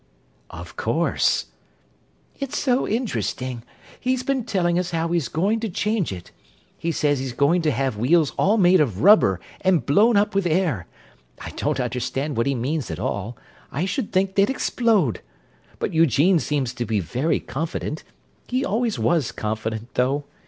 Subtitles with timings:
[0.49, 1.45] "Of course!"
[2.39, 3.61] "It's so interesting!
[3.99, 6.31] He's been telling us how he's going to change it.
[6.75, 10.47] He says he's going to have wheels all made of rubber and blown up with
[10.47, 10.87] air.
[11.39, 13.37] I don't understand what he means at all;
[13.71, 18.03] I should think they'd explode—but Eugene seems to be very confident.
[18.47, 20.23] He always was confident, though.